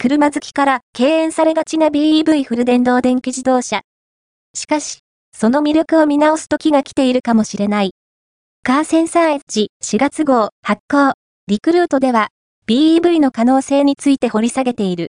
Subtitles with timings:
[0.00, 3.80] 車好きから敬遠されがちな BEV フル電動電気自動車。
[4.54, 5.00] しかし、
[5.32, 7.90] その魅力を見直す時が来ているかもしれない。
[8.62, 11.14] カーセンサーエッジ4月号発行、
[11.48, 12.28] リクルートでは、
[12.68, 15.06] BEV の可能性について掘り下げている。